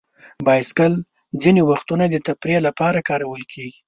[0.45, 0.93] بایسکل
[1.41, 3.77] ځینې وختونه د تفریح لپاره کارول کېږي.